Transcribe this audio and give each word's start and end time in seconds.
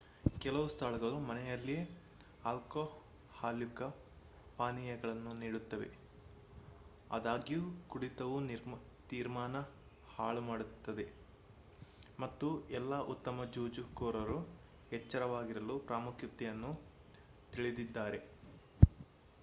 ಕೆಲವು 0.41 0.67
ಸ್ಥಳಗಳು 0.67 1.17
ಮನೆಯಲ್ಲಿಯೆ 1.19 1.81
ಆಲ್ಕೊಹಾಲ್ಯುಕ್ತ 2.43 3.87
ಪಾನೀಯಗಳನ್ನು 4.59 5.33
ನೀಡುತ್ತವೆ 5.33 5.89
ಆದಾಗ್ಯೂ 7.11 7.61
ಕುಡಿತವು 7.87 8.39
ತೀರ್ಮಾನ 9.09 9.59
ಹಾಳುಮಾಡುತ್ತದೆ 10.15 11.05
ಮತ್ತು 12.19 12.49
ಎಲ್ಲಾ 12.71 12.99
ಉತ್ತಮ 13.13 13.45
ಜೂಜುಕೋರರು 13.53 14.39
ಎಚ್ಚರವಾಗಿರಲು 14.91 15.77
ಪ್ರಾಮುಖ್ಯತೆಯನ್ನು 15.87 16.73
ತಿಳಿದಿದ್ದಾರೆ 17.53 18.21